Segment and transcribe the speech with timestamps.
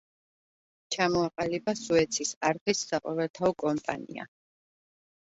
[0.95, 4.31] ჩამოაყალიბა სუეცის არხის საყოველთაო კომპანია.